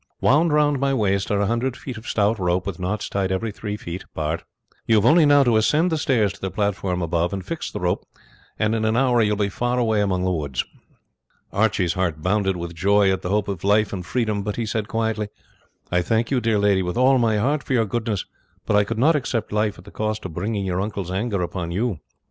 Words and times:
Wound 0.19 0.51
round 0.51 0.79
my 0.79 0.95
waist 0.95 1.29
are 1.29 1.39
a 1.39 1.45
hundred 1.45 1.77
feet 1.77 1.95
of 1.95 2.07
stout 2.07 2.39
rope, 2.39 2.65
with 2.65 2.79
knots 2.79 3.07
tied 3.07 3.31
three 3.53 3.77
feet 3.77 4.01
apart. 4.03 4.43
We 4.87 4.95
have 4.95 5.05
only 5.05 5.27
now 5.27 5.43
to 5.43 5.57
ascend 5.57 5.91
the 5.91 5.97
stairs 5.99 6.33
to 6.33 6.41
the 6.41 6.49
platform 6.49 7.03
above 7.03 7.33
and 7.33 7.45
fix 7.45 7.69
the 7.69 7.81
rope, 7.81 8.03
and 8.57 8.73
in 8.73 8.83
an 8.83 8.97
hour 8.97 9.21
you 9.21 9.33
will 9.35 9.45
be 9.45 9.49
far 9.49 9.77
away 9.77 10.01
among 10.01 10.23
the 10.23 10.31
woods." 10.31 10.65
Archie's 11.53 11.93
heart 11.93 12.23
bounded 12.23 12.57
with 12.57 12.73
joy 12.73 13.11
with 13.11 13.21
the 13.21 13.29
hope 13.29 13.47
of 13.47 13.63
life 13.63 13.93
and 13.93 14.03
freedom; 14.07 14.41
but 14.41 14.55
he 14.55 14.65
said 14.65 14.87
quietly, 14.87 15.27
"I 15.91 16.01
thank 16.01 16.31
you, 16.31 16.41
dear 16.41 16.57
lady, 16.57 16.81
with 16.81 16.97
all 16.97 17.19
my 17.19 17.37
heart 17.37 17.61
for 17.61 17.73
your 17.73 17.85
goodness; 17.85 18.25
but 18.65 18.75
I 18.75 18.83
could 18.83 18.97
not 18.97 19.15
accept 19.15 19.51
life 19.51 19.77
at 19.77 19.83
the 19.85 19.91
cost 19.91 20.25
of 20.25 20.33
bringing 20.33 20.65
your 20.65 20.81
uncle's 20.81 21.11
anger 21.11 21.43
upon 21.43 21.69
you." 21.69 21.99